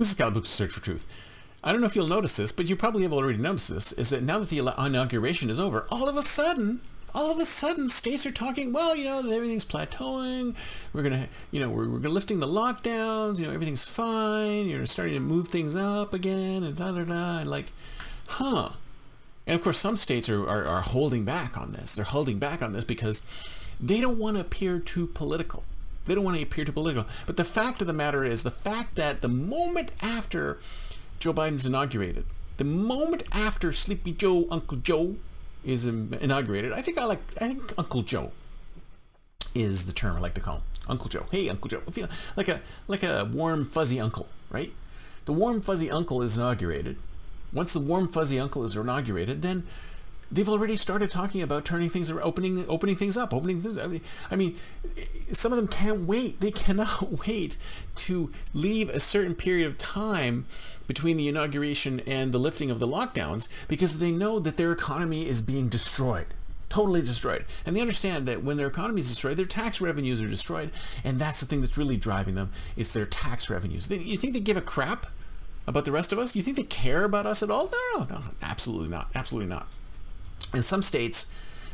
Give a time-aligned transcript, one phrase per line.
[0.00, 1.06] This is Kyle Search for Truth.
[1.62, 4.10] I don't know if you'll notice this, but you probably have already noticed this, is
[4.10, 6.80] that now that the inauguration is over, all of a sudden,
[7.14, 10.56] all of a sudden, states are talking, well, you know, everything's plateauing.
[10.92, 13.38] We're going to, you know, we're, we're lifting the lockdowns.
[13.38, 14.66] You know, everything's fine.
[14.66, 17.38] You're starting to move things up again and da da da.
[17.38, 17.70] And like,
[18.26, 18.70] huh.
[19.46, 21.94] And of course, some states are, are, are holding back on this.
[21.94, 23.24] They're holding back on this because
[23.80, 25.62] they don't want to appear too political.
[26.04, 27.06] They don't want to appear too political.
[27.26, 30.58] But the fact of the matter is the fact that the moment after
[31.18, 35.16] Joe Biden's inaugurated, the moment after Sleepy Joe, Uncle Joe
[35.64, 38.32] is inaugurated, I think I like, I think Uncle Joe
[39.54, 40.62] is the term I like to call him.
[40.88, 41.26] Uncle Joe.
[41.30, 41.80] Hey, Uncle Joe.
[41.88, 44.72] I feel like a, like a warm, fuzzy uncle, right?
[45.24, 46.98] The warm, fuzzy uncle is inaugurated.
[47.52, 49.66] Once the warm, fuzzy uncle is inaugurated, then
[50.34, 53.86] they've already started talking about turning things or opening opening things up opening things I
[53.86, 54.56] mean, I mean
[55.32, 56.40] some of them can't wait.
[56.40, 57.56] They cannot wait
[57.96, 60.46] to leave a certain period of time
[60.86, 65.26] between the inauguration and the lifting of the lockdowns because they know that their economy
[65.26, 66.26] is being destroyed
[66.70, 67.44] totally destroyed.
[67.64, 70.72] And they understand that when their economy is destroyed their tax revenues are destroyed
[71.04, 73.86] and that's the thing that's really driving them it's their tax revenues.
[73.86, 75.06] They, you think they give a crap
[75.68, 76.34] about the rest of us?
[76.34, 77.70] You think they care about us at all?
[77.70, 79.68] No no no absolutely not absolutely not
[80.54, 81.30] in some states,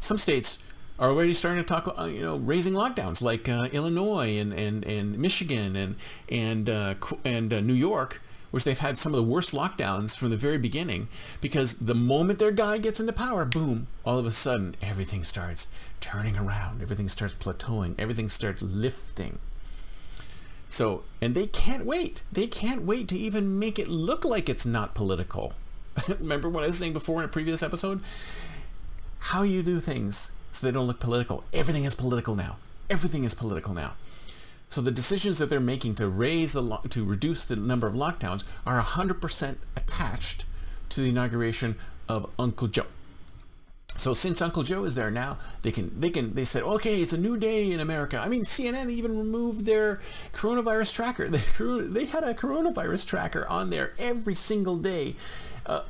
[0.00, 0.58] some states
[0.98, 4.84] are already starting to talk, uh, you know, raising lockdowns like uh, Illinois and, and,
[4.84, 5.96] and Michigan and
[6.28, 10.30] and uh, and uh, New York, which they've had some of the worst lockdowns from
[10.30, 11.08] the very beginning
[11.40, 15.68] because the moment their guy gets into power, boom, all of a sudden everything starts
[16.00, 19.38] turning around, everything starts plateauing, everything starts lifting.
[20.68, 22.22] So, and they can't wait.
[22.32, 25.52] They can't wait to even make it look like it's not political.
[26.18, 28.00] Remember what I was saying before in a previous episode?
[29.32, 31.42] How you do things so they don't look political.
[31.54, 32.58] Everything is political now.
[32.90, 33.94] Everything is political now.
[34.68, 38.44] So the decisions that they're making to raise the to reduce the number of lockdowns
[38.66, 40.44] are 100% attached
[40.90, 41.76] to the inauguration
[42.10, 42.84] of Uncle Joe.
[44.02, 47.12] So since Uncle Joe is there now, they can they can they said, okay, it's
[47.12, 48.18] a new day in America.
[48.18, 50.00] I mean, CNN even removed their
[50.32, 51.28] coronavirus tracker.
[51.32, 51.38] They,
[51.86, 55.14] they had a coronavirus tracker on there every single day
[55.66, 55.82] uh,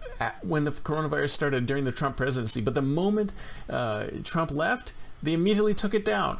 [0.43, 2.61] when the coronavirus started during the Trump presidency.
[2.61, 3.33] But the moment
[3.71, 6.39] uh, Trump left, they immediately took it down.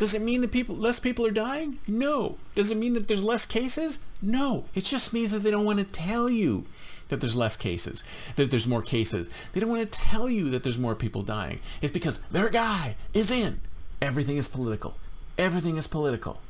[0.00, 1.78] Does it mean that people less people are dying?
[1.86, 2.38] No.
[2.54, 3.98] Does it mean that there's less cases?
[4.22, 4.64] No.
[4.74, 6.64] It just means that they don't want to tell you
[7.08, 8.02] that there's less cases,
[8.36, 9.28] that there's more cases.
[9.52, 11.60] They don't want to tell you that there's more people dying.
[11.82, 13.60] It's because their guy is in.
[14.00, 14.96] Everything is political.
[15.36, 16.40] Everything is political.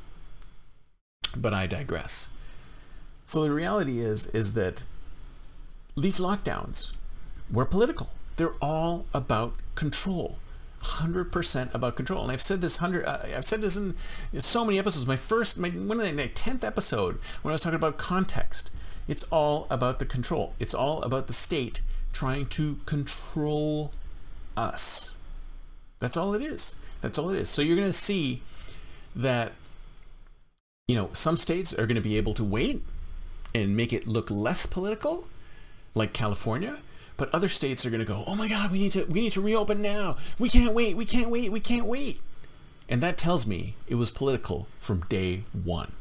[1.37, 2.31] But I digress.
[3.27, 4.85] So the reality is is that
[5.97, 6.93] these lockdowns
[7.51, 8.11] were political.
[8.37, 10.39] They're all about control.
[10.83, 12.23] 100% about control.
[12.23, 13.95] And I've said this hundred, uh, I've said this in
[14.39, 15.07] so many episodes.
[15.07, 18.71] My first, my of my tenth episode when I was talking about context.
[19.09, 20.55] It's all about the control.
[20.61, 21.81] It's all about the state
[22.13, 23.91] trying to control
[24.57, 25.13] us.
[25.99, 26.77] That's all it is.
[27.01, 27.49] That's all it is.
[27.49, 28.43] So you're going to see
[29.17, 29.53] that,
[30.87, 32.83] you know, some states are going to be able to wait
[33.55, 35.29] and make it look less political
[35.95, 36.79] like California,
[37.21, 39.33] but other states are going to go, "Oh my god, we need to we need
[39.33, 40.17] to reopen now.
[40.39, 40.97] We can't wait.
[40.97, 41.53] We can't wait.
[41.53, 42.23] We can't wait."
[42.89, 45.93] And that tells me it was political from day 1.